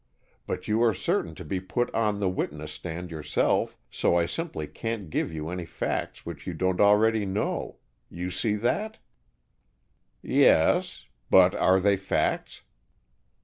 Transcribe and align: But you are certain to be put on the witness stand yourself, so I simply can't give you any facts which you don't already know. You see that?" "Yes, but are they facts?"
But 0.47 0.67
you 0.67 0.81
are 0.81 0.95
certain 0.95 1.35
to 1.35 1.45
be 1.45 1.59
put 1.59 1.93
on 1.93 2.19
the 2.19 2.27
witness 2.27 2.71
stand 2.71 3.11
yourself, 3.11 3.77
so 3.91 4.15
I 4.15 4.25
simply 4.25 4.65
can't 4.65 5.11
give 5.11 5.31
you 5.31 5.49
any 5.49 5.63
facts 5.67 6.25
which 6.25 6.47
you 6.47 6.55
don't 6.55 6.81
already 6.81 7.23
know. 7.23 7.77
You 8.09 8.31
see 8.31 8.55
that?" 8.55 8.97
"Yes, 10.23 11.05
but 11.29 11.53
are 11.53 11.79
they 11.79 11.97
facts?" 11.97 12.63